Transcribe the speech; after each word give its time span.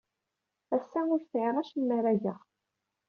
Ass-a, 0.75 1.01
ur 1.13 1.21
sɛiɣ 1.21 1.55
acemma 1.57 1.93
ara 1.97 2.19
geɣ. 2.23 2.39